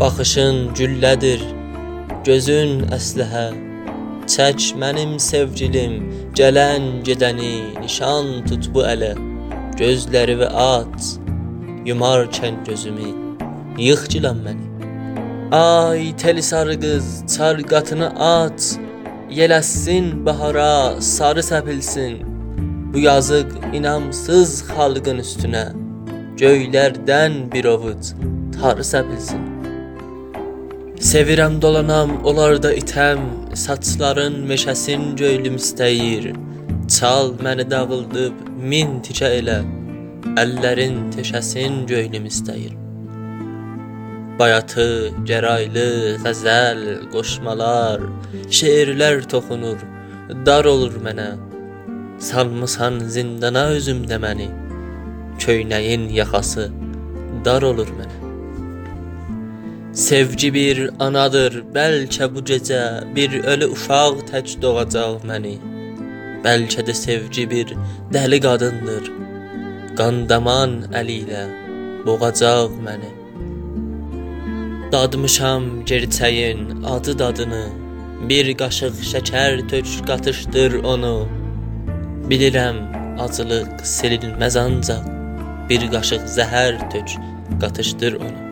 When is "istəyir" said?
35.56-36.34, 42.26-42.89